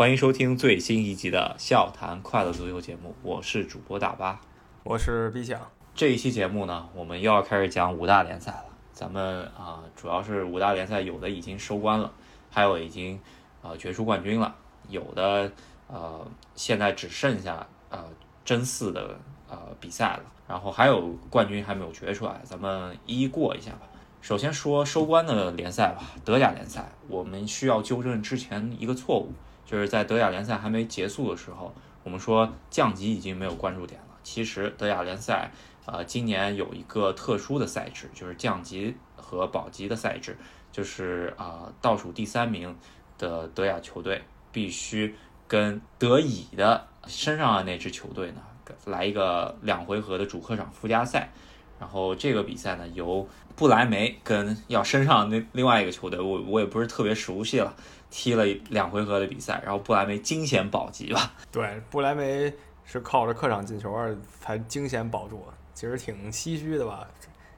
[0.00, 4.40] 欢迎收听最新一集的《笑谈快乐足球》节目，我是主播大巴，
[4.82, 5.60] 我是 B 想。
[5.94, 8.64] 这一期节目呢，我们又要开始讲五大联赛了。
[8.94, 12.10] 咱们啊，主要是五大联赛有的已经收官了，
[12.48, 13.20] 还有已经
[13.60, 14.54] 呃决出冠军了，
[14.88, 15.52] 有的
[15.86, 18.02] 呃现在只剩下呃
[18.42, 19.20] 争四的
[19.50, 23.80] 呃比赛了，然后还有冠军还没有决出来，咱们一一过一下吧。
[24.22, 29.34] 首先说收官的联赛吧，德甲联赛，我们需要纠正之前一个错误，
[29.70, 34.06] 就是在德甲联赛还没结束的时候，我们说降级已经没有关注点了。
[34.24, 35.52] 其实德甲联赛，
[35.86, 40.36] 呃，今年有一个特殊的赛制，就是降级和保级的赛制，
[40.72, 42.76] 就是啊，倒数第三名
[43.16, 44.20] 的德甲球队
[44.50, 45.14] 必须
[45.46, 48.42] 跟德乙的身上的那支球队呢，
[48.86, 51.30] 来一个两回合的主客场附加赛。
[51.78, 57.74] 然后这个比赛呢，由不莱梅跟要升上那另外一个球队，我我也不是特别熟悉了，
[58.10, 61.32] 踢了两回合的比赛，然后布莱梅惊险保级吧。
[61.52, 62.52] 对，布莱梅
[62.84, 63.96] 是靠着客场进球
[64.40, 67.06] 才惊险保住，其实挺唏嘘的吧。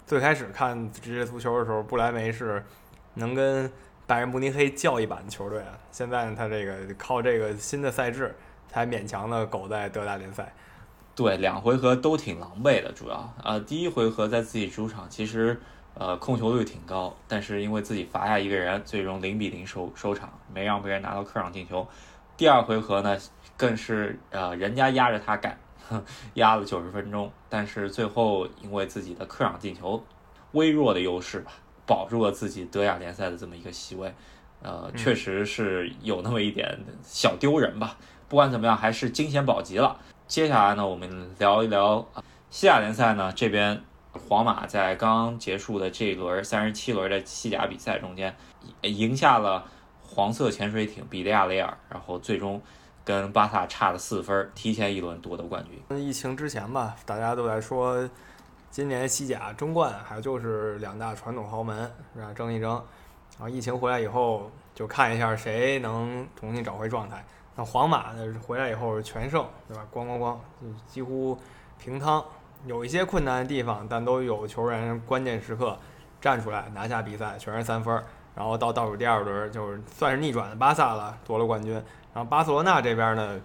[0.06, 2.62] 最开始看职业足球的时候，布莱梅是
[3.14, 3.70] 能跟
[4.06, 8.34] 拜仁慕尼黑叫一板的球队啊，现在呢，他这个靠这个新的赛制
[8.68, 10.52] 才勉强的苟在德甲联赛。
[11.14, 15.58] 对，两回合都挺狼狈的，主要呃，第一回合在自己主场，其实
[15.94, 21.86] 呃控球率挺高，但是因为自己罚下一个人，最终零比零收收场，没让别人拿到客场进球。
[22.36, 23.16] 第二回合呢，
[23.56, 25.58] 更是呃人家压着他干，
[26.34, 30.02] 压了九十分钟，但是最后因为自己的客场进球
[30.52, 31.52] 微弱的优势吧，
[31.86, 34.12] 保住了自己德甲联赛的这么一个席位，
[34.62, 37.96] 呃，确实是有那么一点小丢人吧。
[38.28, 40.00] 不管怎么样，还是惊险保级了。
[40.26, 42.08] 接下来呢，我们聊一聊
[42.48, 43.30] 西甲联赛呢。
[43.36, 43.82] 这边
[44.12, 48.34] 皇马在刚结束的这一轮三十七轮的西甲比赛中间，
[48.82, 49.64] 赢下了
[50.02, 52.60] 黄色潜水艇比利亚雷尔，然后最终
[53.04, 55.80] 跟巴萨差了四分，提前一轮夺得冠军。
[55.88, 58.08] 那疫情之前吧，大家都在说
[58.70, 62.72] 今年西甲争冠还就是两大传统豪门是吧，争一争。
[63.38, 67.24] 然后疫情回来以后，就看一下谁能重新找回状态。
[67.54, 68.34] 那皇马呢？
[68.46, 69.86] 回来以后是全胜，对吧？
[69.92, 70.36] 咣咣咣，
[70.86, 71.36] 几乎
[71.78, 72.22] 平汤。
[72.66, 75.76] 有一些困难的地方，但都有球员关键时刻
[76.20, 78.02] 站出来拿下比赛，全是三分。
[78.34, 81.72] 然后到倒数第二轮，就是算是逆转的巴萨了，夺了冠军。
[82.14, 83.40] 然后巴塞罗那这边呢，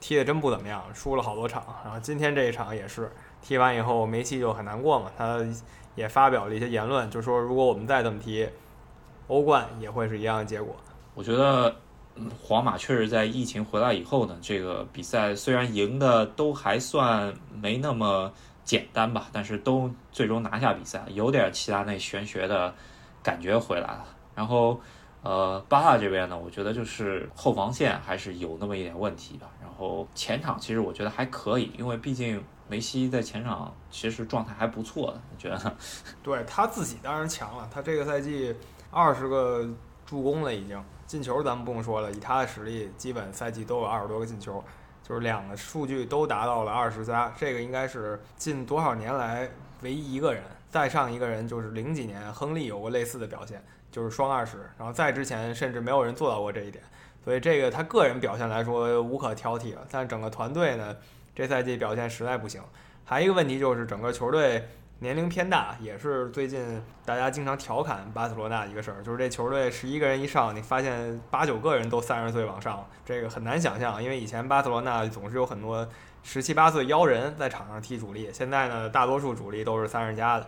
[0.00, 1.64] 踢的真不怎么样，输了好多场。
[1.84, 3.10] 然后今天这一场也是
[3.40, 5.40] 踢完以后，梅西就很难过嘛，他
[5.94, 8.48] 也发表了一些言论，就说如果我们再这么踢，
[9.28, 10.74] 欧冠也会是一样的结果。
[11.14, 11.74] 我觉得。
[12.42, 18.32] 皇马确实在疫情回来以后呢，这个比赛虽然赢的都还算没那么
[18.66, 22.74] 简单吧，但是都最终拿下比赛，有点齐达内玄学的
[23.22, 24.04] 感觉回来了。
[24.34, 24.78] 然后，
[25.22, 29.46] 呃，巴萨这边呢，我觉得就是后防线还是有那么一点问题吧。
[29.62, 35.76] 然后前场其实我觉得还可以，因为毕竟梅西在前场其实状态还不错的，我觉得？
[36.22, 38.54] 对他自己当然强了，他这个赛季
[38.90, 39.66] 二十个
[40.04, 40.78] 助攻了已经。
[41.06, 44.60] 进球咱们不用说了，以他的实力，基本赛季都有二十多个进球，
[45.06, 49.48] 就是两个数据都达到了二十加，这个应该是近多少年来
[49.82, 50.42] 唯一一个人。
[50.68, 53.62] 再上一个人就是零几年亨利有过类似的表现，
[53.92, 56.82] 就是双二十，然后再之前甚至没有人做到过这一点。
[57.24, 60.96] 所以这个他个人表现来说无可挑剔了，但整个团队呢，
[61.34, 62.60] 这赛季表现实在不行。
[63.04, 64.68] 还有一个问题就是整个球队。
[65.00, 75.86] 年龄偏大，也是最近大家经常调侃巴塞罗那一个事儿，就是这球队十一个人一上，你发现八九个人都三十岁往上，这个很难想象，因为以前巴塞罗那总是有很多
[76.22, 80.46] 十七八岁妖人在场上踢主力，现在呢，大多数主力都是三十加的。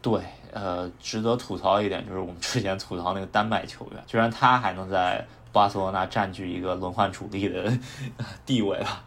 [0.00, 0.22] 对，
[0.52, 7.76] 呃，值得吐槽一点就是我们之前吐槽那个丹麦球员， 居然他还能在巴塞罗那占据一个轮换主力的
[8.46, 9.02] 地位啊。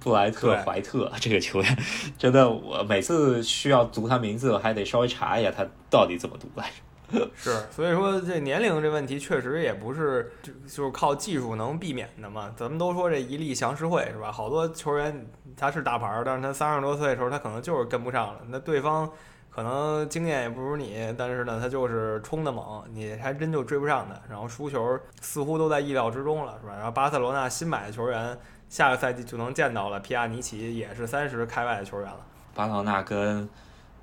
[0.00, 1.78] 布莱特怀特这个球员，
[2.18, 6.72] 真的，我每次需要读他名字，我还得稍微查一下他到底怎么读来着。
[7.36, 12.52] 是，所以说这年龄这问题确实也不是就就是靠技术能避免的嘛。
[12.56, 14.32] 咱们都说这一力降十会是吧？
[14.32, 15.24] 好多球员
[15.56, 18.40] 他是大牌，但是他三十多岁的时候他可能就是跟不上了。
[18.48, 19.08] 那对方
[19.48, 24.20] 可能经验也不如你，但是呢他就是冲的猛，你还真就追不上他。
[24.28, 26.74] 然后输球似乎都在意料之中了，是吧？
[26.74, 28.36] 然后巴塞罗那新买的球员。
[28.68, 32.18] 下个赛季就能见到了，皮亚尼奇也是三十开外的球员了。
[32.54, 33.48] 巴塞纳跟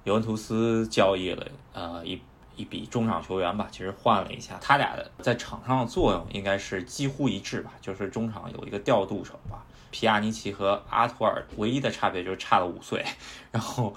[0.04, 2.22] 尤文图斯交易了，呃，一
[2.56, 9.64] 一笔中场球员吧，其实换了一下，他俩的在场上的作用应该是几乎一致吧，就是中场有一个调度手吧。
[9.92, 13.06] 皮亚尼奇和阿图尔唯一的差别就是差了五岁，
[13.52, 13.96] 然后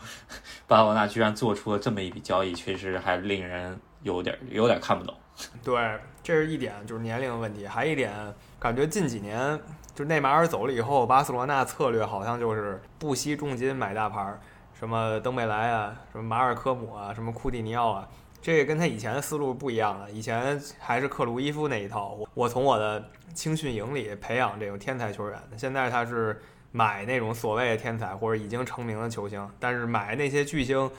[0.66, 5.14] 巴塞纳居然做出了这么一笔交易，确实还令人有点有点看不懂。
[5.62, 8.12] 对，这是一点，就是年龄问题，还一点。
[8.58, 9.58] 感觉近几年
[9.96, 14.38] 就内马尔走了以后，巴塞罗那策略好像就是不惜重金买大牌，
[14.78, 18.06] 什么登贝莱啊，什么马尔科姆啊，什么库蒂尼奥啊，
[18.42, 20.10] 这个跟他以前的思路不一样了。
[20.10, 23.02] 以前还是克鲁伊夫那一套，我我从我的
[23.32, 26.38] 青训营里培养这种天才球员，现在他是
[26.72, 30.90] 买那种所谓的天才或者已经成名的球星，但是买那些巨星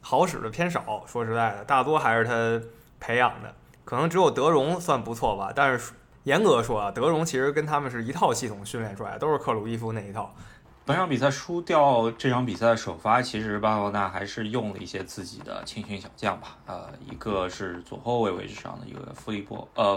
[0.00, 1.04] 好使的偏少。
[1.06, 2.66] 说实在的，大多还是他
[2.98, 3.54] 培养的，
[3.84, 5.92] 可能只有德容算不错吧，但是。
[6.26, 10.34] 严格说啊，德容其实跟他们是一套系统训练出来，都是克鲁伊夫那一套。
[10.84, 16.56] 本场比赛输掉这场比赛的首发，其实巴塞罗那还是用了一些自己的青训小将吧。
[16.66, 19.96] 呃，一个是左后卫位置上的一个弗利波，呃，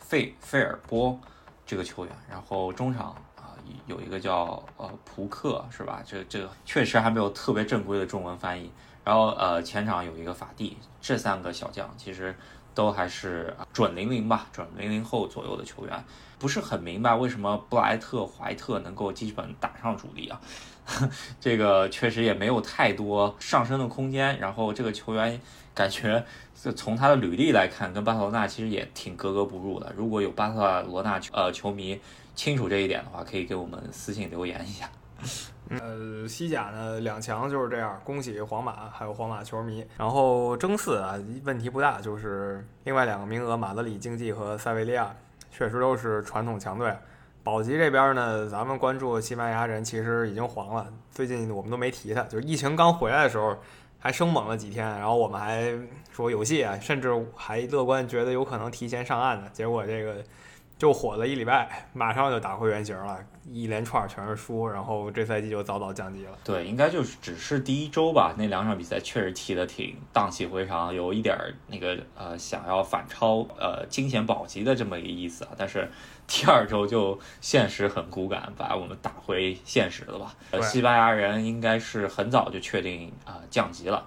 [0.00, 1.16] 费费尔波
[1.64, 3.54] 这个球员，然后中场啊
[3.86, 6.02] 有一个叫呃扑克是吧？
[6.04, 8.72] 这这个确实还没有特别正规的中文翻译。
[9.04, 12.34] 然后呃前场有一个法蒂，这三个小将其实。
[12.74, 16.04] 都还是准零零吧，准零零后左右的球员，
[16.38, 20.40] 不是很明白为什么布莱特、怀特能够基本打上主力啊？
[21.40, 24.38] 这个确实也没有太多上升的空间。
[24.38, 25.40] 然后这个球员
[25.74, 26.24] 感觉
[26.74, 29.92] 从他的履历来看，跟巴塞罗那其实也挺格格不入的。
[29.96, 32.00] 如果有巴塞罗那呃球迷
[32.34, 34.90] 清楚这一点的话，可以给我们私信留言一下。
[35.70, 39.86] 呃，西甲呢两强就是这样，恭喜皇马还有皇马球迷。
[39.96, 41.14] 然后争四啊，
[41.44, 45.14] 问题不大，就是另外两个名额，马德里竞技和塞维利亚，
[45.52, 46.92] 确实都是传统强队。
[47.44, 53.56] 保级这边呢，咱们关注西班牙人其实已经黄了，最近我们都没提他，就是疫情刚回来的时候
[53.98, 55.72] 还生猛了几天，然后我们还
[56.10, 60.16] 说有戏啊，甚至还乐观觉得有可能提前上岸的，结果这个。
[60.80, 66.30] 就火了一礼拜，马上就打回原形了，一连串全是输，然后这赛季就早早降级了。
[66.42, 75.50] 对，应该就是只是第一周吧，那两场比赛确实踢得挺荡气回肠，有一点儿那个呃想要反超呃惊险保级的这么一个意思啊。
[75.54, 75.86] 但是
[76.26, 80.34] 第二周就现实很骨感，把我们打回现实了吧？
[80.50, 84.02] 呃，西班牙人应该是很早就确定啊降级了，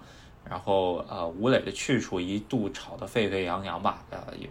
[0.49, 4.49] 然后呃吴磊的去处一度吵得沸沸扬扬吧，呃有。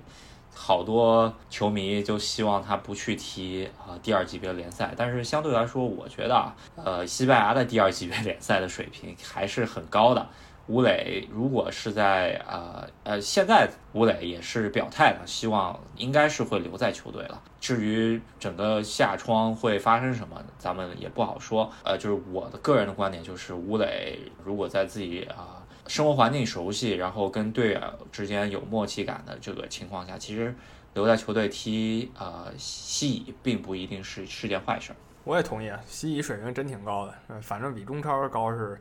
[0.64, 10.24] 好多球迷就希望他不去踢啊第二级别联赛，但是相对来说，我觉得啊，呃，西班牙的第二级别联赛的水平还是很高的。
[10.68, 17.42] 吴磊如果是在呃呃，现在吴磊也是表态了，希望应该是会留在球队了。
[17.58, 21.68] 至于整个夏窗会发生什么，咱们也不好说。
[21.82, 25.58] 呃，就是我的个人的观点就是，吴磊如果在自己啊。
[25.86, 27.80] 生活环境熟悉，然后跟队友
[28.10, 30.54] 之间有默契感的这个情况下，其实
[30.94, 34.92] 留在球队踢呃西乙并不一定是是件坏事。
[35.24, 38.78] 我也同意啊，西乙水平真挺高的，反正比中超高是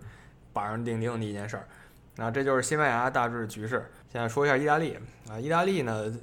[0.53, 1.68] 板上钉钉的一件事儿。
[2.15, 3.89] 那这就是西班牙大致局势。
[4.12, 4.98] 现在说一下意大利
[5.30, 6.13] 啊，意大利呢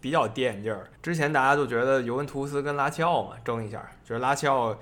[0.00, 0.88] 比较跌眼镜儿。
[1.02, 4.76] 之前大家都觉得尤文图斯跟拉齐奥嘛争一下，觉得拉齐奥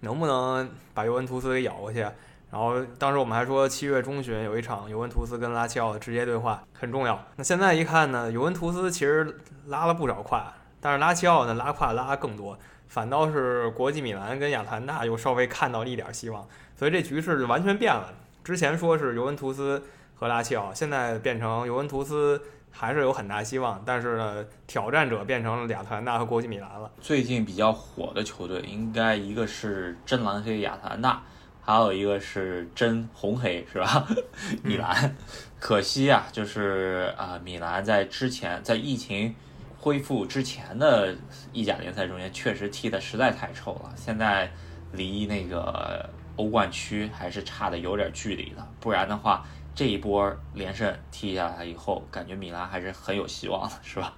[0.00, 2.06] 能不能把尤文图斯给咬过去。
[2.50, 7.22] 然后当时我们还说七月中旬有一场尤文图斯跟拉齐奥的直接对话很重要。
[7.36, 10.50] 那现在一看呢，尤文图斯其实拉了不少胯，
[10.80, 16.46] 但是拉齐奥呢拉胯拉更多，反倒是国际米兰跟亚特兰大又稍微看到了一点希望。
[16.74, 18.14] 所以这局势就完全变了。
[18.42, 19.82] 之前说是尤文图斯
[20.14, 22.40] 和拉齐奥，现在变成尤文图斯
[22.70, 26.90] 还是有很大希望，但是呢，挑战者变成了亚特兰大和国际米兰了。
[26.98, 31.22] 最近比较火的球队应该一个是真蓝黑亚特兰大。
[31.68, 34.08] 还有一个是真红黑是吧？
[34.64, 35.14] 米兰，
[35.60, 39.34] 可惜啊，就是啊，米兰在之前在疫情
[39.78, 41.14] 恢复之前的
[41.52, 44.50] 意甲联赛中间确实踢的实在太臭了，现在
[44.92, 48.66] 离那个欧冠区还是差的有点距离的。
[48.80, 49.44] 不然的话，
[49.74, 54.14] 这一波连胜踢下来以后，感觉米兰还是很有希望的，是吧？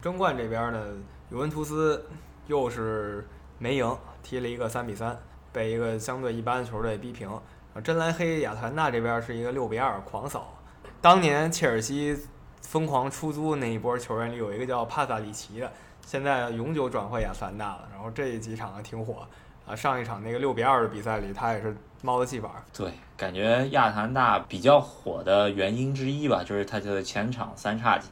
[0.00, 0.80] 争冠这边呢，
[1.32, 2.06] 尤文图斯
[2.46, 3.26] 又是
[3.58, 5.18] 没赢，踢了一个三比三。
[5.56, 7.30] 被一个相对一般的球队逼平，
[7.82, 10.52] 真蓝黑亚特兰大这边是一个六比二狂扫。
[11.00, 12.14] 当年切尔西
[12.60, 15.72] 疯狂出租那一波球员里有一个叫帕萨里奇的，
[16.04, 17.88] 现在永久转会亚特兰大了。
[17.90, 19.26] 然后这几场挺火
[19.66, 22.62] 啊，上一场那个六比二的比赛里他也是猫的戏法。
[22.76, 28.10] 对，感觉亚特兰大比较火的原因之一吧，就是他的前场三叉戟，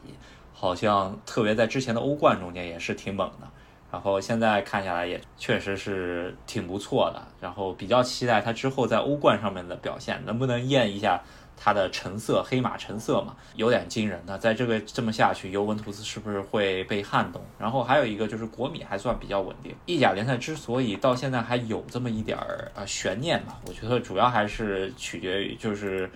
[0.51, 3.47] 好像特别在之前的欧冠中间也是挺猛的。
[3.95, 11.23] 然后现在看下来也确实是挺不错的，然后比较期待他之后在欧冠上面的表现，能不能验一下
[11.55, 13.37] 他的成色黑马成色嘛？
[13.55, 17.41] 有点惊人的，在这个这么下去，尤文图斯是不是会被撼动？
[17.57, 26.11] 然后还有一个就是国米还算比较稳定，意甲联赛之所以到现在还有这么一点儿呃悬念吧，我觉得主要还是取决于就是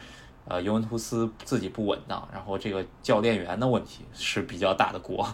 [0.50, 5.26] 呃尤文图斯自己不稳当，然后这个教练员的问题是比较大的锅。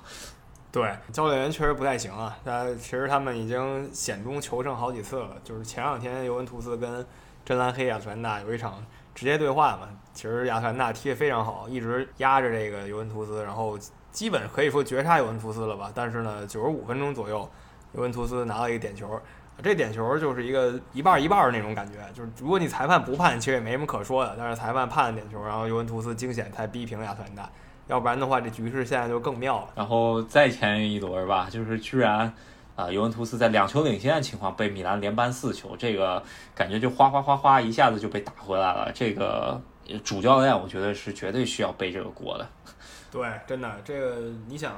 [0.75, 2.37] 对，教练员确实不太行啊。
[2.43, 5.29] 但其实他们已经险中求胜好几次了。
[5.41, 7.05] 就是前两天尤文图斯跟
[7.45, 9.87] 真蓝黑亚特兰大有一场直接对话嘛。
[10.13, 13.79] 其实亚特兰大踢得非常好，一直压着这个尤文图斯，然后
[14.11, 15.89] 基本可以说绝杀尤文图斯了吧。
[15.95, 17.49] 但是呢，九十五分钟左右，
[17.93, 19.17] 尤文图斯拿了一个点球。
[19.63, 24.35] 这点球就是一个一半一半的那种感觉，就是如果你裁判不判，其实也没什么可说的。
[24.37, 27.49] 但是裁判判了点球，然后尤文图斯惊险才逼平亚特兰大，
[27.87, 29.67] 要不然的话这局势现在就更妙了。
[29.75, 32.33] 然后再前一轮吧，就是居然
[32.75, 36.23] 啊尤文图斯在两球领先的情况被米兰连扳四球，这个
[36.53, 38.91] 感觉就哗哗哗哗一下子就被打回来了。
[38.93, 39.61] 这个
[40.03, 42.47] 主教练我觉得是绝对需要背这个锅的。
[43.11, 44.73] 对，真的，这个你想，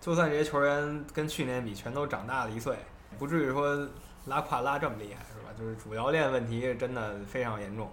[0.00, 2.76] 就算这些球员跟去年比全都长大了一岁。
[3.18, 3.88] 不至于说
[4.26, 5.52] 拉胯拉这么厉害是吧？
[5.56, 7.88] 就是主教练问题真的非常严重。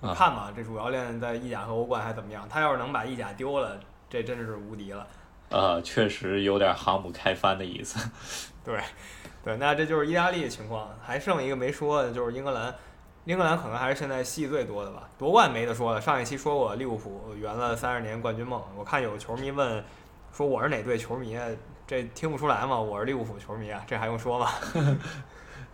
[0.00, 2.46] 你看吧，这主教练在意甲和欧冠还怎么样？
[2.48, 3.78] 他要是能把意甲丢了，
[4.08, 5.06] 这真是无敌了。
[5.50, 7.98] 呃，确实有点航母开翻的意思。
[8.64, 8.80] 对，
[9.42, 12.74] 对，那这就是意大利的情况，还剩一个没说的，就是英格兰。
[13.24, 15.08] 英格兰可能还是现在戏最多的吧？
[15.18, 18.62] 夺冠没得说了，上一期说过利物浦圆了三十年冠军梦。
[18.76, 19.84] 我看有球迷问
[20.32, 21.36] 说我是哪队球迷？
[21.86, 22.78] 这听不出来吗？
[22.78, 24.50] 我是利物浦球迷啊，这还用说吗？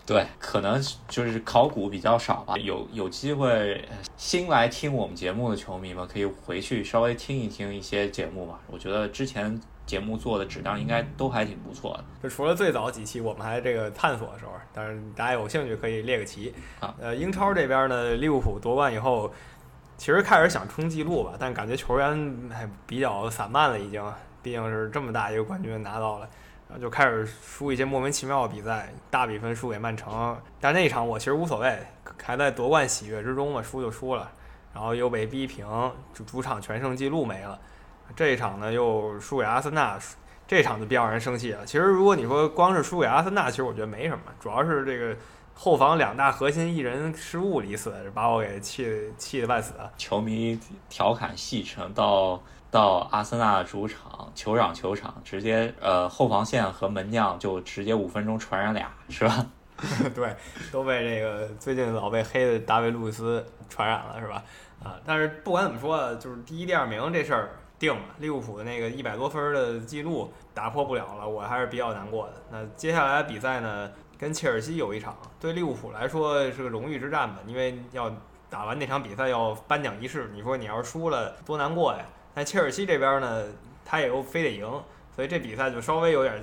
[0.06, 2.56] 对，可能就是考古比较少吧。
[2.58, 3.82] 有有机会
[4.16, 8.61] 新来听我们节目的球迷们，可以回去稍微听一听一些节目吧。
[8.66, 12.04] 我觉得之前节目做的质量应该都还挺不错的。
[12.23, 16.94] 就除了最早几期我们还这个探索的时候，但是大家有兴趣可以列个旗啊。
[17.00, 19.32] 呃，英超这边呢，利物浦夺冠以后，
[19.96, 24.02] 其实开始想冲纪录吧，但感觉球员还比较散漫了，已经。
[24.42, 26.28] 毕竟是这么大一个冠军拿到了，
[26.66, 30.37] 然后就开始输一些莫名其妙的比赛，大比分输给曼城。
[30.61, 31.78] 但那一场我其实无所谓，
[32.23, 34.30] 还在夺冠喜悦之中嘛，输就输了，
[34.73, 35.66] 然后又被逼平，
[36.14, 37.59] 主主场全胜记录没了。
[38.16, 39.99] 这一场呢又输给阿森纳，
[40.47, 41.66] 这场就比较让人生气了。
[41.66, 45.14] 其实如果你说光是输给阿森纳，其实我觉得没什么，主要是这个
[45.54, 49.75] 后防两大核心一人失误离死，把我给气气得半死。
[49.97, 52.42] 球迷调侃戏称到。
[52.75, 59.47] 到阿森纳主场酋长球场，直接呃后防线和门将就直接五分钟传染俩，是吧？
[60.12, 60.35] 对，
[60.73, 64.43] 都被这个最近老被黑的达维路易斯传染了，是吧？
[64.83, 72.33] 啊，但是不管怎么说，就是第一、第二名这事儿定了，利物浦的那个一百多分的记录打破不了了，我还是比较难过的。
[72.50, 73.88] 那接下来比赛呢，
[74.19, 78.11] 跟切尔西有一场，对利物浦来说是个荣誉之战吧，因为要
[78.50, 82.04] 打完那场比赛要颁奖仪式，你说你要是输了多难过呀？
[82.35, 83.45] 那切尔西这边呢，
[83.85, 84.69] 他也又非得赢，
[85.14, 86.43] 所以这比赛就稍微有点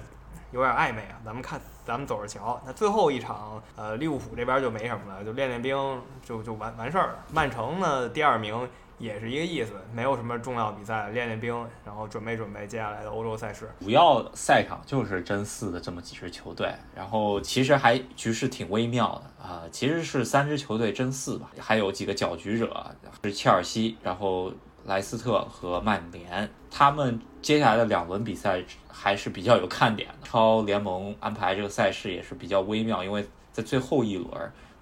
[0.52, 1.20] 有点暧昧啊。
[1.26, 2.62] 咱们看，咱们走着瞧。
[2.66, 7.26] 那最后一场，呃，利物浦这边就没什么了，就练练兵，就就完完事儿了。
[7.34, 13.70] 曼城呢，第二名也是一个意思，没有什么重要比赛，练练兵，然后准备准备接下来的欧洲赛事。
[13.82, 24.54] 主要赛场就是争四的这么几支球队，然后其实还局势挺微妙的啊，其实是三支球队争四吧，还有几个搅局者是切尔西，然后。
[24.86, 30.28] 莱斯特和曼联，他们接下来的两轮比赛还是比较有看点的。
[30.28, 34.30] 超联盟安排这个赛事也是比较微妙，因为在最后一轮，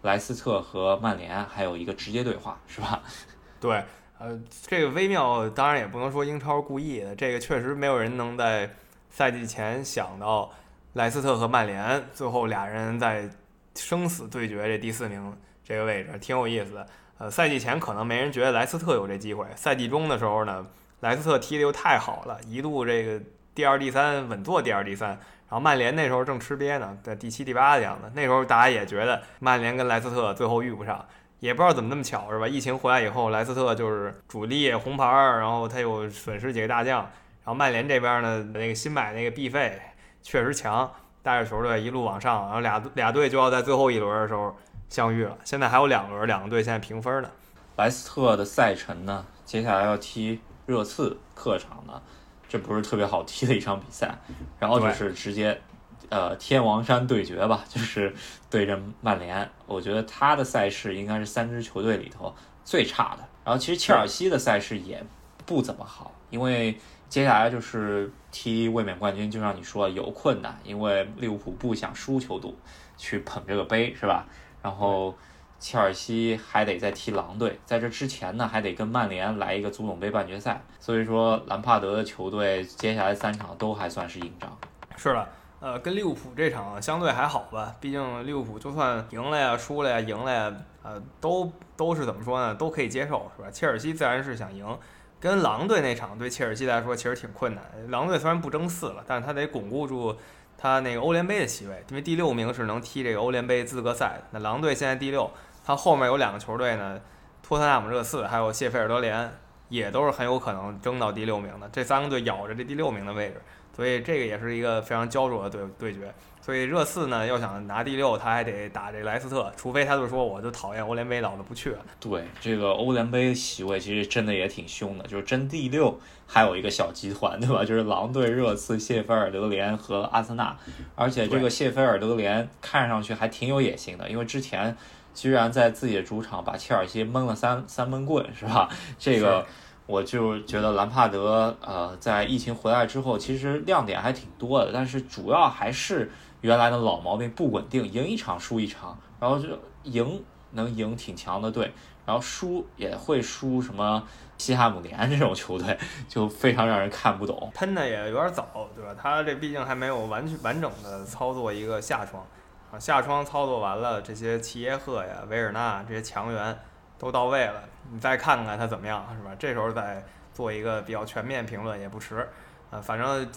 [0.04, 3.02] 莱斯特和曼联还有一个直接对话，是吧？
[3.60, 3.84] 对，
[4.18, 8.70] 呃，这个微妙当然也不能说英超故意的，这个确实没有人能在
[9.10, 10.52] 赛季前想到
[10.94, 13.30] 莱斯特和曼联最后俩人在
[13.76, 16.88] 生死对决这第四名这个位置，挺有意思的。
[17.20, 19.46] 呃，赛季前可能没人觉得莱斯特有这机会。
[19.54, 20.66] 赛季中的时候呢，
[21.02, 23.22] 莱斯特踢的又太好了，一度这个
[23.54, 25.10] 第二、第三稳坐第二、第三。
[25.10, 28.10] 然后曼联那时候正吃瘪呢，在第七、第八的样子。
[28.16, 31.06] 那时候大家也觉得曼联跟莱斯特最后遇不上，
[31.42, 32.48] 也不知道怎么那么巧是吧？
[32.48, 37.00] 疫情回来以后，莱斯特就是主力红牌，然后他又损失几个大将。
[37.00, 39.78] 然后曼联这边呢，那个新买那个 B 费
[40.22, 40.90] 确实强，
[41.22, 44.56] 带着球队一路往上，然后俩俩队就要在最后一轮的时候。
[44.90, 47.30] 相遇了，现在还有两轮，两个队现在平分呢。
[47.78, 52.02] 莱斯特的赛程呢，接下来要踢热刺客场呢，
[52.48, 54.18] 这不是特别好踢的一场比赛。
[54.60, 55.62] 然后就是直接，
[56.10, 58.14] 呃，天王山对决吧，就是
[58.50, 59.50] 对阵曼联。
[59.66, 63.24] 我觉得他的赛事应该是三支球队里头最差的。
[63.46, 65.02] 然后其实切尔西的赛事也
[65.46, 66.78] 不怎么好，因为
[67.08, 72.58] 接下来就是踢卫冕冠军，就像你说有困难，因为利物浦不想输球赌，
[72.98, 74.28] 去捧这个杯，是吧？
[74.62, 75.16] 然后，
[75.60, 80.62] 切尔西还得再踢狼队，在这之前呢，还得跟曼联来一个足总杯半决赛。
[80.80, 84.58] 所以说，兰帕德的球队接下来三场都还算是硬仗。
[84.96, 85.28] 是的，
[85.60, 92.56] 呃，跟利物浦这场相对还好吧，毕竟利物浦就算赢了呀、输了呀、赢了呀，呃，都都是怎么说呢？
[92.56, 93.50] 都可以接受，是吧？
[93.52, 94.78] 切尔西自然是想赢，
[95.20, 97.64] 跟狼队那场对切尔西来说其实挺困难。
[97.90, 100.16] 狼队虽然不争四了，但是他得巩固住
[100.62, 104.20] 他那个欧联杯的席位，因为第六名是能踢这个欧联杯资格赛。
[104.32, 105.32] 那狼队现在第六，
[105.66, 107.00] 他后面有两个球队呢，
[107.42, 109.32] 托特纳姆热刺还有谢菲尔德联，
[109.70, 111.70] 也都是很有可能争到第六名的。
[111.72, 113.42] 这三个队咬着这第六名的位置，
[113.74, 116.14] 所以这个也是一个非常焦灼的对对决。
[116.42, 121.80] 所以热刺呢，要想拿第六，他还得打这莱斯特，除非他就说我就讨厌欧联杯，老子不去了。
[122.00, 127.64] 对，这个欧联杯席位其实真的也挺凶的，就是争第六还有一个小集团，对吧？
[127.64, 130.58] 就是狼队、热刺、谢菲尔德联和阿森纳，
[130.96, 134.76] 而且这个谢菲尔德联看上去还挺有野心的，因为之前
[135.14, 138.70] 居然在自己的主场把切尔西闷了三三闷棍，是吧？
[138.98, 139.46] 这个。
[139.86, 149.48] 我就觉得兰帕德，呃，在疫情回来之后，其实亮点还挺多的，但是主要还是原来的老毛病，不稳定，赢一场输一场，然后就
[149.84, 151.72] 赢能赢挺强的队，
[152.06, 154.02] 然后输也会输什么
[154.38, 155.78] 西汉姆联这种球队，
[156.08, 157.52] 就非常让人看不懂。
[157.54, 158.96] 喷的也有点早，对吧？
[159.00, 162.26] 他这毕竟还没有完全完整的操作一个下窗，
[162.72, 166.58] 啊，下窗操作完了，这些齐耶赫呀、维尔纳这些强援
[166.98, 167.64] 都到位了。
[167.92, 169.32] 你再看看他怎么样，是吧？
[169.38, 170.04] 这时候再
[170.34, 172.28] 做一个比较全面评论也不迟。
[172.72, 173.28] 呃，反正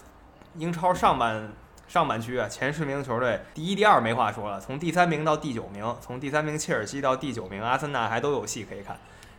[0.55, 1.51] 英超上半
[1.93, 8.97] 上半区啊，前十名球队第一、第二没话说了，从第三名到第九名，从第三名切尔西到第九名阿森纳还都有戏可以看。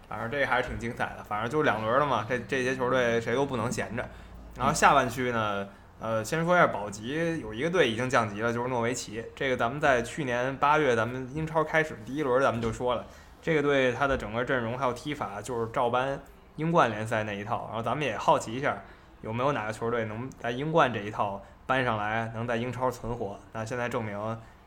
[0.08, 1.24] 反正这还是挺精彩的。
[1.24, 4.08] 反正就两轮了嘛，这这些球队谁都不能闲着。
[4.56, 5.66] 然后下半区呢，
[5.98, 9.24] 呃，先说一下保级，有一个队已经降级了，就是诺维奇。
[9.34, 13.04] 这个咱们在去年八月咱们英超开始第一轮咱们就说了。
[13.42, 16.22] 这个队他的整个阵容还有踢法就是照搬
[16.54, 18.80] 英冠联赛那一套，然后咱们也好奇一下，
[19.22, 23.38] 有没有哪个球队能在英冠这一套搬上来，能在英超存活？
[23.52, 24.18] 那现在证明，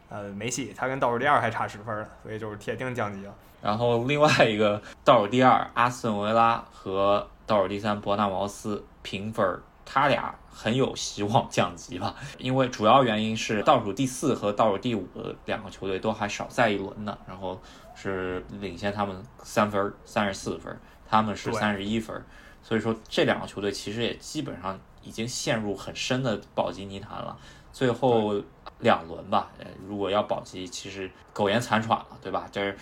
[0.10, 3.34] 呃，没戏，他跟倒数第二还差十分呢，所以就是铁定降级了。
[3.62, 12.16] 然后另外一个倒数第二阿斯顿维拉和倒数第三伯纳茅斯平分，他俩很有希望降级吧？
[12.38, 15.08] 因为主要原因是倒数第四和倒数第五
[15.46, 17.60] 两个球队都还少赛一轮呢，然后。
[18.00, 22.24] 是领先他们三分，三十四分，他们是三十一分，
[22.62, 27.38] 所以说这两个球队其实也基本上已经陷入很深的保级泥潭了。
[27.72, 28.36] 最后
[28.80, 32.48] 两轮吧，呃，如果要保级，其实苟延残喘了，对吧？
[32.52, 32.78] 这是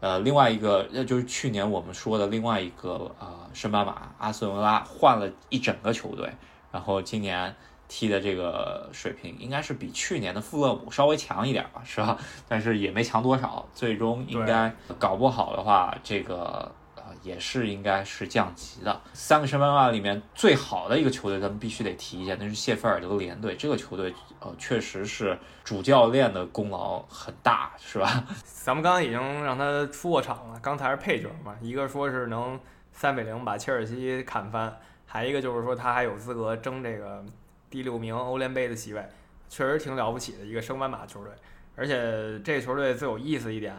[0.00, 6.30] 呃另外一个，那就是去年我们说的另外一个呃圣巴马阿斯顿维拉换了一整个球队，
[6.70, 7.54] 然后今年。
[7.92, 12.16] 踢的这个水平应该是比去年的富勒姆稍微强一点吧，是吧？
[12.46, 16.72] 但是也没强多少，最终应该搞不好的话，这个呃
[17.22, 19.00] 也是应该是降级的。
[19.12, 23.54] 三个升班马里面最好的一个球队，咱们必须得提一下，那是谢菲尔德联队。
[23.56, 28.24] 这个球队呃确实是主教练的功劳很大，是吧？
[28.44, 32.58] 咱们刚刚已经让他出过场了，刚才是配角嘛，一个说是能
[32.92, 37.24] 三比零把切尔西砍翻，还一个就是说他还有资格争这个。
[37.70, 39.08] 第六名欧联杯的席位，
[39.48, 41.32] 确实挺了不起的一个升班马球队。
[41.76, 43.72] 而且这个球队最有意思一点，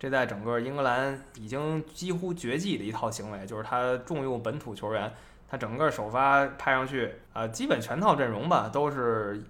[0.00, 5.12] 这在整个英格兰已经几乎绝迹的一套行为，就是他重用本土球员。
[5.46, 9.42] 他整个首发派上去，啊，基本全套阵容吧，都是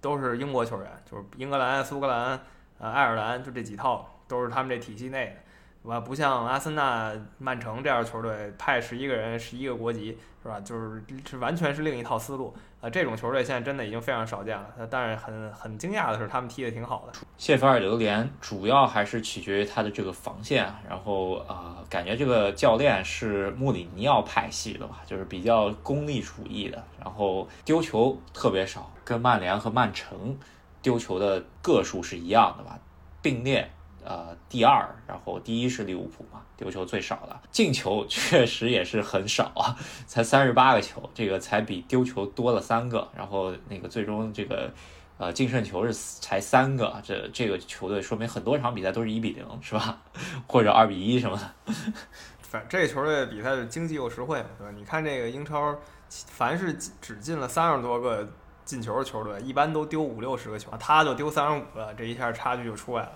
[0.00, 2.40] 都是英国球员，就是英格兰、苏格兰、
[2.78, 5.49] 呃爱尔兰，就这几套都是他们这体系内的。
[5.88, 6.00] 吧？
[6.00, 10.60] 不像阿森纳、曼城这样的球队派十一个人，十一个国籍，是吧？
[10.60, 12.54] 就是是完全是另一套思路。
[12.82, 14.66] 啊，这种球队现在真的已经非常少见了。
[14.90, 17.18] 但是很很惊讶的是，他们踢得挺好的。
[17.36, 20.70] 谢菲尔德联主要还是取决于他的这个防线。
[20.88, 26.82] 然后啊，感觉这个教练是穆里尼奥派系的吧，就是比较功利主义的。
[27.02, 30.38] 然后丢球特别少，跟曼联和曼城
[30.82, 32.78] 丢球的个数是一样的吧，
[33.22, 33.70] 并列。
[34.04, 44.72] 呃，第二，然后第一是利物浦嘛，丢球最少的，进球确实也是很少啊， 才三十八个球，这个才比丢球多了三个，然后那个最终这个
[45.18, 50.00] 呃净胜球是才三个，这这个球队说明很多场比赛都是一比零，是吧？
[50.48, 51.74] 或者二比一什么的。
[52.40, 54.72] 反正这球队比赛经济又实惠嘛，对吧？
[54.76, 55.72] 你看这个英超，
[56.08, 58.28] 凡是只进了三十多个
[58.64, 63.12] 进球的球队，一般都丢五六十个球，他就丢三十五个，这一下差距就出来了。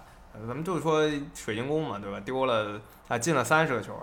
[0.47, 2.21] 咱们就说水晶宫嘛，对吧？
[2.21, 3.95] 丢了啊，进了三十个球，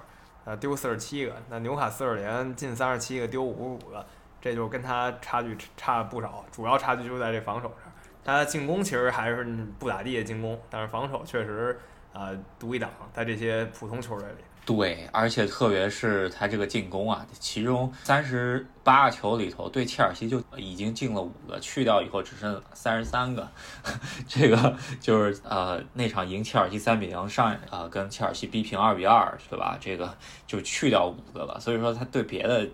[0.45, 1.35] 啊，丢四十七个。
[1.49, 4.05] 那纽卡斯尔联进三十七个，丢五十五个，
[4.39, 6.45] 这就跟他差距差不少。
[6.51, 7.91] 主要差距就在这防守上。
[8.23, 9.43] 他进攻其实还是
[9.77, 11.79] 不咋地的进攻，但是防守确实
[12.13, 14.35] 啊独一档，在这些普通球队里。
[14.63, 23.47] 对，而且特别是他这个进攻啊，其中三十八个球里头，对切尔西就已经进了五个，去掉以后只剩三十三个。
[24.27, 29.77] 这个就是呃那场赢切尔西三比零上啊，跟切尔西逼平二比二，对吧？
[29.81, 31.59] 这个就去掉五个了。
[31.59, 32.67] 所以说他对别的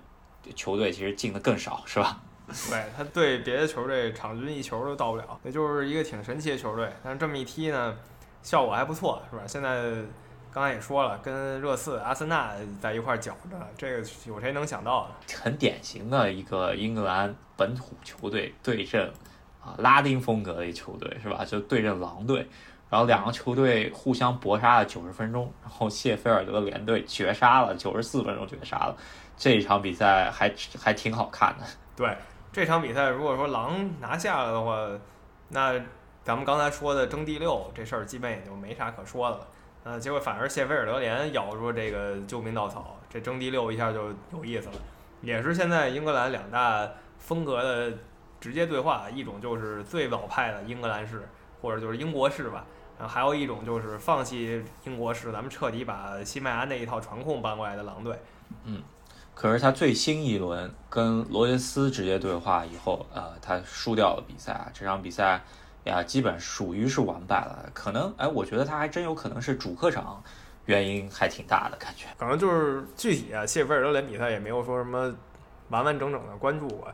[0.56, 2.22] 球队其实进的更少，是吧？
[2.70, 6.90] 对他对别的球队场均一球都到不了，也就是一个挺神奇的球队。
[7.02, 7.96] 但是这么一踢呢，
[8.44, 9.44] 效果还不错，是吧？
[9.48, 9.94] 现在
[10.58, 15.38] 刚才也说了，跟热刺、阿森纳在一块儿搅着，这个有谁能想到的？
[15.40, 19.08] 很典型的一个英格兰本土球队对阵
[19.64, 21.46] 啊拉丁风格的一球队，是吧？
[21.46, 22.40] 就对阵狼队，
[22.90, 28.98] 然后两个球队互相搏杀了九十分钟，然后谢菲尔德联队绝杀了九十四分钟绝杀了，
[29.38, 31.66] 这一场比赛还还挺好看的。
[31.96, 32.18] 对。
[32.52, 34.76] 这场比赛如果说狼拿下了的话，
[35.50, 35.80] 那
[36.24, 39.48] 咱们刚才说的争第六这事儿基本也就没啥可说的了。
[39.88, 44.76] 呃，结果反而谢菲尔德联咬住这个救命稻草，这争第六一下就有意思了。
[45.22, 46.86] 也是现在英格兰两大
[47.18, 47.98] 风格的
[48.38, 51.26] 直接对话，一种就是最老派的英格兰式，
[51.62, 52.66] 或者就是英国式吧。
[53.00, 58.20] 然后还有一种就是放弃英国式，咱们彻底把西班牙那一套传控搬过来的狼队。
[58.66, 58.84] 嗯。
[59.34, 64.68] 可是他最新一轮跟罗杰斯直接对话以后，呃，他输掉了比赛啊。
[64.74, 65.42] 这场比赛
[65.88, 67.70] 呀，基本属于是完败了。
[67.74, 70.22] 可能，哎，我觉得他还真有可能是主客场
[70.66, 72.06] 原因还挺大的感觉。
[72.18, 75.14] 可能就是具体啊，谢菲尔德联比赛也没有说什么
[75.70, 76.88] 完完整整的关注过。
[76.88, 76.94] 啊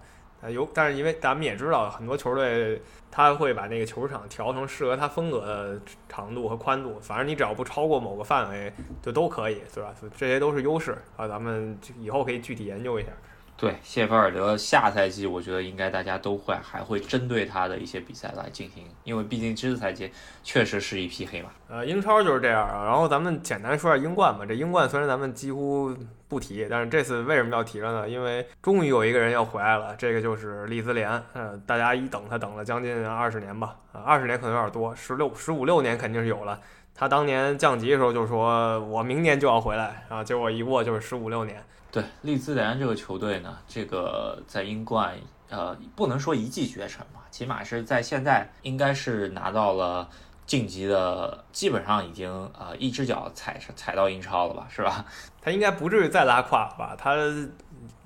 [0.50, 5.80] 有，但是因为咱们也知道，很多球队他会把那个球场调成适合他风格的
[6.10, 9.96] 长度和宽度，反正你只要不超过某个范围，就都可以，对吧？
[10.18, 13.10] 这些都是优势啊，咱们以后可以具体研究一下。
[13.56, 20.12] 对谢菲尔德下赛季，我觉得应该大家都会还会针对他的一些比赛来进行，因为毕竟这赛季
[20.44, 21.50] 确实是一匹黑马。
[21.70, 22.84] 呃，英超就是这样啊。
[22.86, 24.46] 然后咱们简单说下英冠吧。
[24.46, 25.96] 这英冠虽然咱们几乎
[26.34, 28.10] 不提，但是这次为什么要提了呢？
[28.10, 31.10] 因为终于有一个人要回来了，这个就是利兹联。
[31.34, 36.60] 呃，大家一等他等了将近二十年吧，啊，二十年可能有点多，十六、十五六年肯定是有了。
[36.96, 41.64] 他当年降级的时候就说，我明年就要回来，啊结果一过就是十五六年。
[41.92, 45.16] 对利兹联这个球队呢，这个在英冠，
[45.50, 50.10] 呃，不能说一骑绝尘吧，起码是在现在应该是拿到了
[50.46, 55.06] 晋级的，基本上已经呃一只脚踩踩到英超了吧，是吧？
[55.42, 56.96] 他应该不至于再拉胯吧？
[56.98, 57.16] 他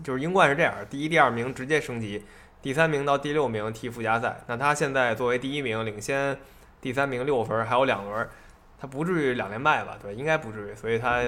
[0.04, 2.24] 就是英冠是这样，第一、第二名直接升级，
[2.62, 4.40] 第三名到第六名踢附加赛。
[4.48, 6.38] 那他现在作为第一名，领先
[6.80, 8.28] 第三名六分，还有两轮，
[8.80, 9.98] 他不至于两连败吧？
[10.02, 11.22] 对，应该不至于，所以他。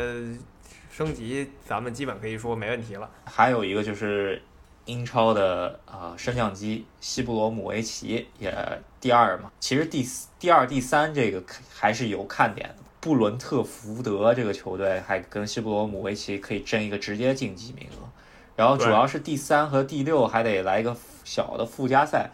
[0.92, 3.10] 升级，咱们基本可以说没问题了。
[3.26, 4.42] 还有一个就是
[4.90, 8.54] 英超的呃升降机，西布罗姆维奇也
[9.00, 9.52] 第二嘛。
[9.60, 10.04] 其实第
[10.40, 12.76] 第二、第三这个还是有看点的。
[13.00, 18.10] 布伦特福德这个球队还跟西布罗姆维奇可以争一个直接晋级名额。
[18.56, 22.30] 然后主要是第三和第六还得来一个小的附加赛。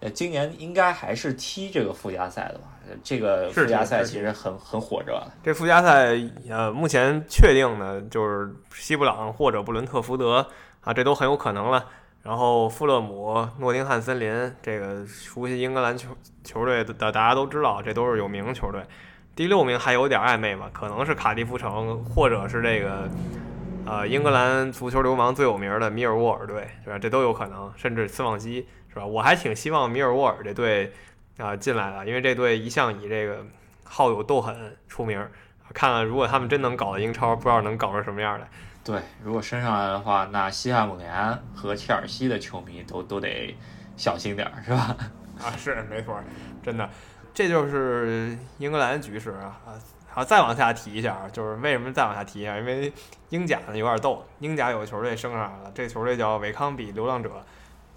[0.00, 2.64] 呃，今年应该还是踢这个附加赛的吧？
[3.04, 5.22] 这个附加赛其实很很火热。
[5.42, 6.18] 这附加赛
[6.48, 10.46] 呃，目前确定的就是西布朗或者布伦特福德
[10.82, 11.86] 啊，这都很有可能了。
[12.22, 18.82] 然后富勒姆、诺丁汉森林，这个熟悉英格兰球球队的大家都知道，这都是有名球队。
[19.34, 23.08] 第六名还有点暧昧吧，可能是卡迪夫城，或者是这个
[23.86, 26.98] 呃英格兰足球流氓最有名的米尔沃尔队，是吧？
[26.98, 28.66] 这都有可能，甚至斯旺西。
[28.92, 29.06] 是吧？
[29.06, 30.92] 我还挺希望米尔沃尔这队
[31.36, 33.46] 啊进来的，因为这队一向以这个
[33.84, 35.24] 好有斗狠出名。
[35.72, 38.48] 看看如果他们真能搞到英超，不知道能搞成什么样来。
[38.82, 43.54] 对，如果升上来的话，那西汉姆联和切尔西的球迷都都得
[43.96, 44.96] 小心点儿，是吧？
[45.38, 46.18] 啊，是没错，
[46.62, 46.88] 真的，
[47.32, 49.58] 这就是英格兰局势啊。
[50.12, 52.58] 好，再往下提一下，就是为什么再往下提一下？
[52.58, 52.92] 因为
[53.28, 57.30] 英甲呢有点逗，英甲有个球队升上来了，这球队叫韦康比流浪者。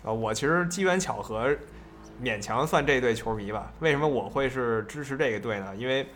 [0.03, 1.49] 啊，我其实机缘巧合，
[2.21, 3.71] 勉强算这队球迷吧。
[3.79, 5.75] 为什么我会是支持这个队呢？
[5.75, 6.07] 因为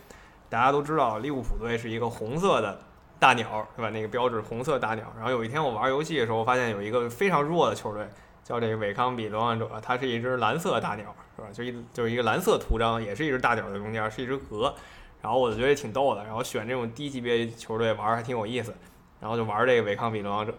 [0.50, 2.80] 大家都知道利物浦队是一个红色的
[3.20, 3.90] 大鸟，是吧？
[3.90, 5.06] 那个标志红色大鸟。
[5.16, 8.08] 然后有一天我玩游戏的时候，发现有一个非常弱的球队，
[8.44, 11.48] 叫这个韦康比流浪者，它是一只蓝色大鸟，是吧？
[11.52, 14.74] 就一就是一个蓝色图章，也是一只大鸟的中间是一只鹅。
[15.22, 18.76] 然后我就觉得挺逗的，然后选这种低级别球队玩还挺有意思，
[19.20, 20.54] 然后就玩这个韦康比流浪者，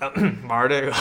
[0.48, 0.92] 玩这个。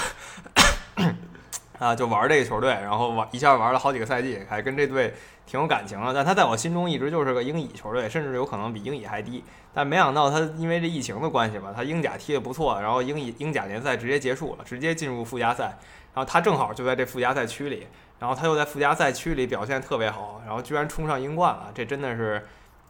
[1.80, 5.14] 啊，就玩这个球队，然后玩一下玩了好几个赛季，还跟这队
[5.46, 6.14] 挺有感情的。
[6.14, 9.44] 但他在我心中一直就是个英乙球队，甚至有可能比英乙还低。
[9.74, 15.78] 但没想到他因为这疫情的关系吧，他英甲踢得不错，然后英乙英甲联赛直接结束了，直接进入附加赛。
[16.14, 17.88] 然后他正好就在这附加赛区里，
[18.20, 22.46] 然后他又在附加赛区里表现特别好，然后居然冲上英冠了，这真的是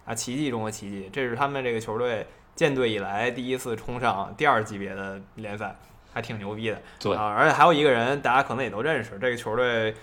[0.06, 1.10] 啊奇迹中的奇迹。
[1.14, 2.26] 这是他们这个球队
[2.56, 5.76] 建队以来第一次冲上第二级别的联赛。
[6.14, 9.94] 还挺牛逼的，对啊，而且还有一个人，大家可能也都认识，这个球队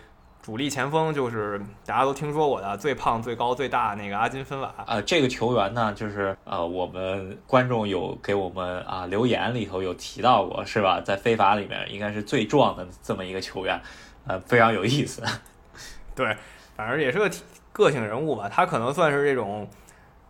[0.41, 4.73] 主力前锋就是大家都听说过的最胖、最高、最大那个阿金芬瓦。
[4.87, 11.01] 呃，这个球员呢，就是呃，我们观众有给我们啊留言里头有提到过，是吧？
[11.01, 13.81] 在非法里面应该是最壮的这么一个球员，
[14.27, 15.23] 呃，非常有意思。
[16.15, 16.37] 对，
[16.77, 17.29] 反正也是个
[17.73, 18.49] 个性人物吧。
[18.49, 19.69] 他可能算是这种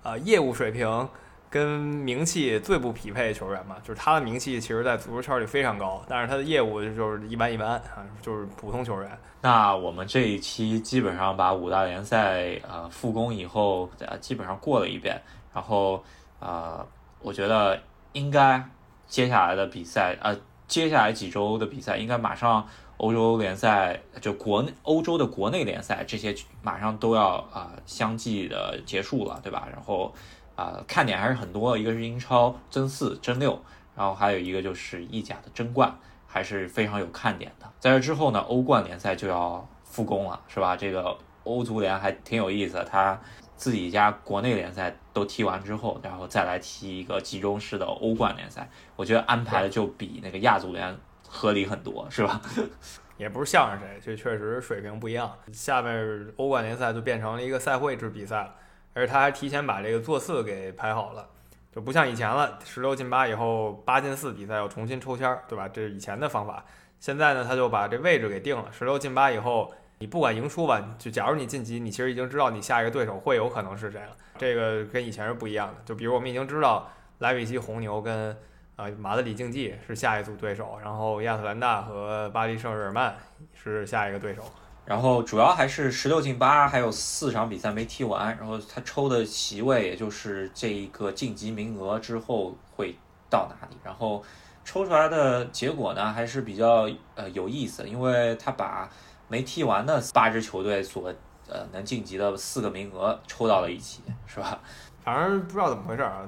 [0.02, 1.08] 呃业务水平。
[1.48, 9.18] 跟名气最不匹配的球员嘛，就是他的名气其实，在足球圈里非常高，但是他的业务就是一般一般啊，就是普通球员。
[9.40, 15.22] 那我们这一期基本上把五大联赛呃复工以后，呃基本上过了一遍，
[15.54, 16.02] 然后
[16.40, 16.84] 呃，
[17.20, 17.80] 我觉得
[18.12, 18.62] 应该
[19.06, 29.68] 接下来的比赛，呃，接下来几周的比赛，应该马上欧洲联赛就国内欧洲的国内联赛这些马上都要啊相继的结束了，对吧？
[29.72, 30.12] 然后。
[30.56, 33.62] 啊，看点还是很多，一个是英超争四、争六，
[33.94, 35.94] 然后还有一个就是意甲的争冠，
[36.26, 37.70] 还是非常有看点的。
[37.78, 40.74] 在这之后呢，欧冠联赛就要复工了，是吧？
[40.74, 43.20] 这个欧足联还挺有意思，他
[43.54, 50.96] 自己家国内联赛都踢完之后，然后再来踢一个集中式的欧冠联赛，我觉得安排的就比那个亚足联
[51.28, 52.40] 合理很多，是吧？
[53.18, 55.32] 也不是向着谁，这确实水平不一样。
[55.52, 58.54] 下面欧冠联赛就变成了一个赛会制比赛了。
[58.96, 61.28] 而且他还提前把这个座次给排好了，
[61.70, 65.68] 就不像以前了，十六进八以后八进四比赛要重新抽签，对吧？
[65.68, 66.64] 这是以前的方法。
[66.98, 74.16] 现在呢，他就把这位置给定了，十六进八以后，你不管赢输吧，就假如你晋级，你其实已经知道你下一个对手会有可能是谁了。
[74.38, 75.74] 这个跟以前是不一样的。
[75.84, 78.34] 就比如我们已经知道莱比锡红牛跟
[78.76, 83.14] 呃马德里竞技是下一组对手，然后亚特兰大和巴黎圣日耳曼
[83.52, 84.42] 是下一个对手。
[84.86, 88.36] 然后主要还是十六进八，还有四场比赛没踢完。
[88.38, 92.96] 然后他抽的席位，也就是这一个晋级名额之后会
[93.28, 93.76] 到哪里。
[93.82, 94.22] 然后
[94.64, 98.88] 抽出来的结果呢，还是比较呃有意思，因为他把
[99.26, 101.12] 没踢完的八支球队所
[101.48, 104.60] 呃能晋级的四个名额抽到了一起，是吧？
[105.02, 106.22] 反正不知道怎么回事啊。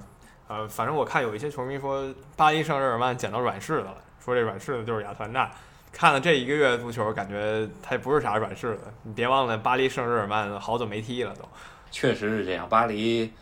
[0.48, 5.52] 呃，反正我看有一些球迷说巴黎圣日耳曼捡到软柿子了，说这软柿子就是亚特兰大。
[5.92, 8.80] 看了这一个月的足球，感觉他也不是啥软柿子。
[9.02, 11.42] 你别忘了，巴黎圣日耳曼好久没踢了都。
[11.90, 13.32] 确实是这样，巴黎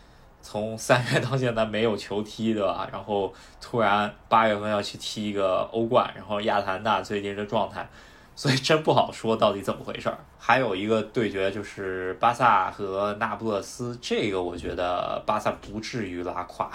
[0.41, 2.89] 从三月到现在没有球踢，对吧？
[2.93, 7.89] 然后突然八月份要去踢一个欧冠，然后亚特兰大最近这状态，
[8.37, 10.18] 所以真不好说到底怎么回事儿。
[10.38, 16.70] 还有一个对决就是巴萨和那不勒斯，这个我觉得巴萨不至于拉垮，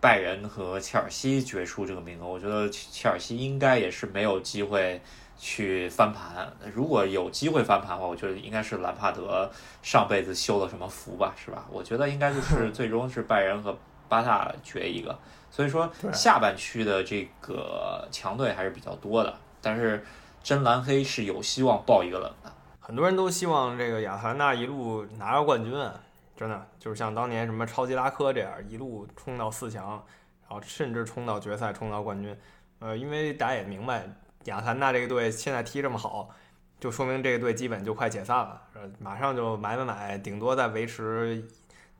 [0.00, 5.00] 拜仁和切尔西决出这个名额，我觉得切尔西应该也是没有机会
[5.36, 6.46] 去翻盘。
[6.72, 9.50] 如果有机会翻盘的话，我觉得应该是兰帕德
[9.82, 11.66] 上辈子修了什么福吧，是吧？
[11.72, 13.76] 我觉得应该就是最终是拜仁和
[14.08, 15.18] 巴萨决一个，
[15.50, 20.04] 所以说下半区的这个强队还是比较多的，但是
[20.42, 22.52] 真蓝黑是有希望爆一个冷的。
[22.80, 25.72] 很多人都希望这个亚特兰大一路拿个冠军，
[26.36, 29.90] 真的就是像当年什么超级拉科这样一路冲到四强，
[30.48, 32.36] 然后甚至冲到决赛，冲到冠军。
[32.80, 34.04] 呃，因为大家也明白，
[34.44, 36.28] 亚特兰大这个队现在踢这么好，
[36.80, 38.60] 就说明这个队基本就快解散了，
[38.98, 41.46] 马上就买买买，顶多再维持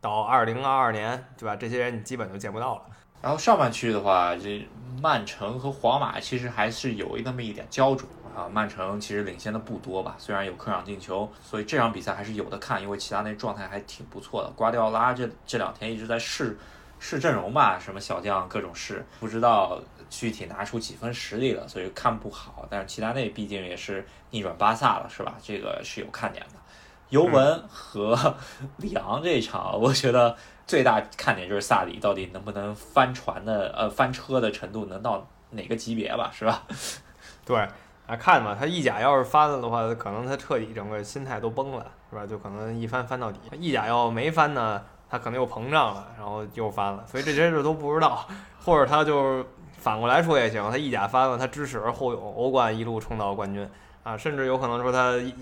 [0.01, 1.55] 到二零二二年，对吧？
[1.55, 2.81] 这些人你基本就见不到了。
[3.21, 4.67] 然后上半区的话，这
[5.01, 8.05] 曼城和皇马其实还是有那么一点焦灼。
[8.35, 14.49] 啊，曼城其实领先的不多吧，虽然有客场进球，所以这场比赛还是有的看，因为齐达内状态还挺不错的。
[14.55, 16.57] 瓜迪奥拉这这两天一直在试
[16.99, 22.67] 试阵容吧，什么小将各种试，不知道具体拿出几分实力了，所以看不好。
[22.69, 25.35] 但是齐达内毕竟也是逆转巴萨了，是吧？
[25.41, 26.59] 这个是有看点的。
[27.09, 28.35] 尤文和
[28.77, 36.63] 里昂这一场，我觉得最大看点就是萨里到底能不能翻船的，呃，翻车的程度能到哪个级别吧，是吧？
[37.45, 37.67] 对。
[38.15, 42.25] 看吧，他意甲要是翻了的话，可能他彻底整个心态都崩了，是吧？
[42.25, 43.39] 就可能一翻翻到底。
[43.59, 47.03] 意甲要没翻呢，他可能又膨胀了，然后又翻了。
[47.07, 48.27] 所以这些事都不知道，
[48.63, 49.45] 或者他就
[49.77, 53.69] 反过来说也行，他意甲翻了，他支持后勇，欧冠一路冲到冠军
[54.03, 55.33] 啊，甚至有可能说他意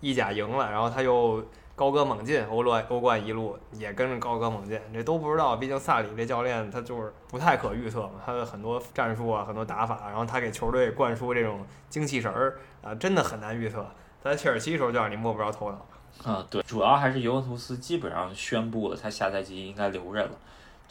[0.00, 1.44] 意甲赢了，然后他又。
[1.74, 5.56] 高歌猛进，欧罗欧冠一路也跟着高歌猛进，这都不知道。
[5.56, 13.86] 毕竟萨里这教练他就是不太可预测嘛，他的很多战术啊，很多打法，然后他给球队灌输这种精气神儿啊，真的很难预测。
[14.22, 16.30] 他在切尔西时候就让你摸不着头脑。
[16.30, 20.32] 啊，对，主要还是尤文图斯基本上宣布了他下赛季应该留任了。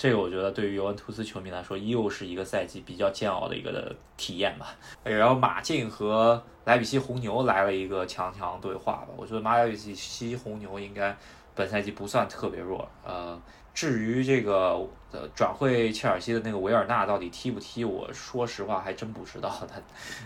[0.02, 4.76] 这个我觉得对于尤文图斯球迷来说，又是一个赛季比较煎熬的一个的体验吧。
[5.04, 9.10] 然后马竞和莱比锡红牛来了一个强强对话吧。
[9.16, 11.16] 我觉得马莱比锡红牛应该
[11.54, 12.90] 本赛季不算特别弱。
[13.06, 13.40] 呃，
[13.76, 14.72] 至于这个
[15.12, 19.56] 呃转会切尔西的那个维尔纳到底踢不踢，我说实话还真不知道。
[19.68, 19.80] 他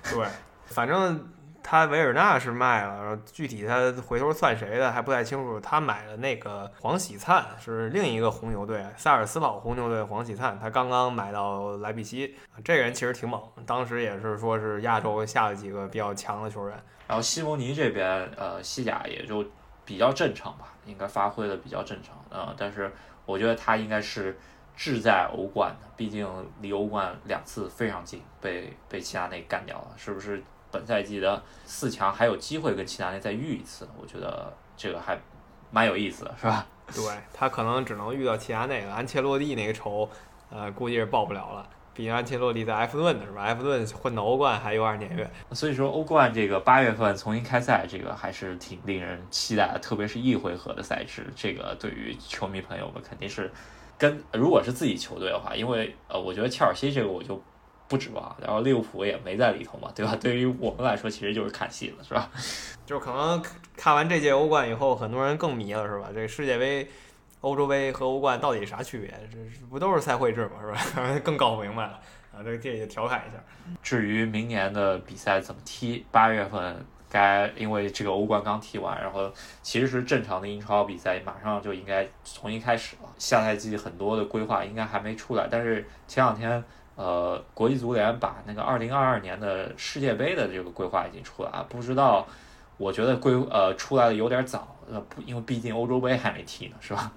[0.10, 0.26] 对，
[0.68, 1.22] 反正
[1.68, 5.60] 他维尔纳是卖了，然后具体他回头算谁的还不太清楚。
[5.60, 16.80] 他买了那个黄喜灿，是另一个红牛队萨尔斯堡红牛队黄喜灿，他刚刚买到莱比锡，这个人其实挺猛，当时也是说是亚洲下了几个比较强的球员。
[17.08, 19.44] 然后西蒙尼这边，呃，西甲也就
[19.84, 22.94] 比较正常吧，应该发挥的比较正常，呃，但是
[23.26, 24.38] 我觉得他应该是
[24.76, 26.28] 志在欧冠的，毕竟
[26.62, 30.44] 离欧冠两次非常近，被被齐达内干掉了，是不是？
[30.76, 35.18] 本赛季的四强还有机会跟齐达内再遇一次，我觉得这个还
[35.72, 36.68] 蛮有意思的，是吧？
[36.94, 37.02] 对
[37.34, 40.10] 他可能只能遇到齐达内了，安切洛蒂那个仇，
[40.50, 41.66] 呃，估计是报不了了。
[41.94, 43.42] 毕竟安切洛蒂在埃弗顿的是吧？
[43.44, 45.32] 埃弗顿混到欧冠还有点年月。
[45.54, 53.50] 所以说欧冠这个八月份重新开赛，这个还是挺令人期待的，特别是一回合的赛制，这个对于球迷朋友们肯定是
[53.98, 57.42] 跟如果是自己球队的话，因为呃，我觉得切尔西这个我就。
[57.88, 60.16] 不指望，然后利物浦也没在里头嘛，对吧？
[60.16, 62.30] 对于我们来说，其实就是看戏了，是吧？
[62.86, 63.44] 就可能
[63.76, 66.10] 看完这届欧冠以后，很多人更迷了，是吧？
[66.14, 66.88] 这世界杯、
[67.42, 69.10] 欧洲杯和欧冠到底啥区别？
[69.32, 71.20] 这不都是赛会制嘛，是吧？
[71.24, 72.00] 更搞不明白了
[72.34, 72.42] 啊！
[72.44, 73.38] 这个这也调侃一下。
[73.84, 83.10] 至于明年的比赛怎么踢，八月份该因为这个欧冠刚踢完，然后其实是正常的英超比赛马上就应该重新开始了。
[83.18, 86.64] 下赛季很多的规划应该还没出来，但是前两天。
[86.96, 92.26] 呃，国际足联把那个二零二二年的世界杯的这个规划已经出来了，不知道，
[92.78, 97.12] 我觉得规呃出来的有点早，呃不，因为毕竟欧洲杯还没踢呢，是吧？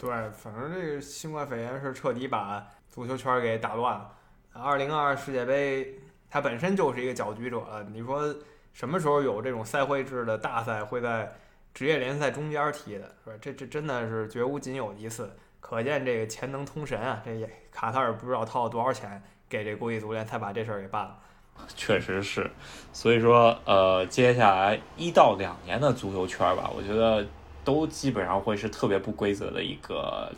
[0.00, 4.12] 对，反正这个新冠肺炎是彻底把足球圈给打乱了。
[4.52, 5.98] 二零二二世界杯
[6.30, 8.32] 它本身就是一个搅局者，你说
[8.72, 11.32] 什么时候有这种赛会制的大赛会在
[11.74, 13.36] 职业联赛中间踢的，是吧？
[13.40, 15.30] 这这真的是绝无仅有一次。
[15.58, 17.20] 可见这个钱能通神啊！
[17.24, 21.14] 这也卡塔尔不知道掏了多少钱给这国际足联才把这事儿给办了。
[21.76, 22.50] 确实是，
[22.90, 27.26] 所以说呃，接下来一到两年的足球圈吧，我觉得
[27.64, 30.32] 都基本上会是特别不规则的一个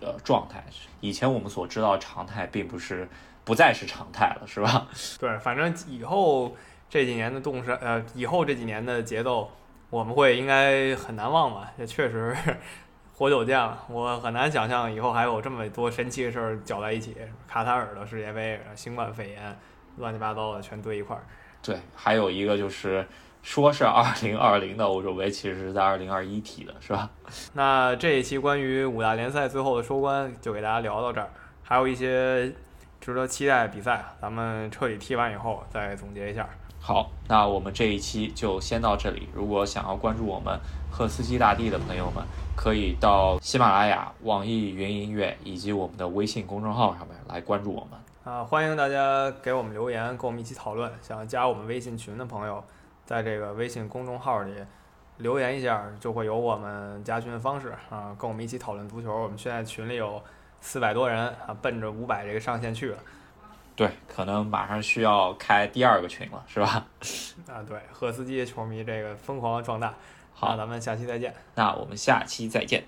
[0.00, 0.64] 呃状态。
[1.00, 3.06] 以前我们所知道常态，并不是
[3.44, 4.88] 不再是常态了，是吧？
[5.20, 6.56] 对，反正以后
[6.88, 9.50] 这几年的动身呃，以后这几年的节奏，
[9.90, 11.70] 我们会应该很难忘吧？
[11.78, 12.34] 也确实。
[13.18, 17.16] 活久见了，我很难想象以后还有这么多神奇的事儿搅在一起。
[17.48, 19.58] 卡塔尔的世界杯、新冠肺炎，
[19.96, 21.22] 乱七八糟的全堆一块儿。
[21.60, 23.04] 对，还有一个就是
[23.42, 27.10] 说是二零二零的欧洲杯，其实是在二零二一踢的，是吧？
[27.54, 31.28] 那这一期关于五大联赛最后的收官就给大家聊到这儿，
[31.64, 32.52] 还有一些
[33.00, 36.48] 值得期待的比赛，咱们彻底踢完以后再总结一下。
[36.88, 39.28] 好，那我们这一期就先到这里。
[39.34, 40.58] 如果想要关注我们
[40.90, 42.24] 赫斯基大帝的朋友们，
[42.56, 48.00] 可以到喜马拉雅、网易云音乐以及我们的微信公众号上面来关注我们。
[48.24, 50.90] 啊，欢迎大家给我们留言，跟我们一起讨论。
[51.02, 52.64] 想加我们微信群的朋友，
[53.04, 54.54] 在这个微信公众号里
[55.18, 59.14] 留言一下，就会有我们加群的方式啊，跟我们一起讨论足球。
[59.14, 60.22] 我们现在群里有
[60.62, 62.98] 四百多人啊，奔着五百这个上限去了。
[63.78, 66.84] 对，可能马上需要开第二个群了，是吧？
[67.46, 69.94] 啊，对，赫斯基球迷这个疯狂壮大。
[70.34, 71.32] 好，咱们下期再见。
[71.54, 72.82] 那我们下期再见。